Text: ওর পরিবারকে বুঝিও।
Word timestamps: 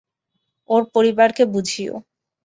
ওর 0.69 0.83
পরিবারকে 0.93 1.43
বুঝিও। 1.45 1.95